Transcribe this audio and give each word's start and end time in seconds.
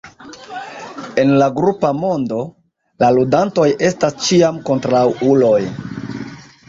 En 1.23 1.33
la 1.41 1.49
grupa 1.59 1.91
modo, 2.05 2.39
la 3.05 3.11
ludantoj 3.17 3.67
estas 3.91 4.17
ĉiam 4.25 4.59
kontraŭuloj. 4.71 5.57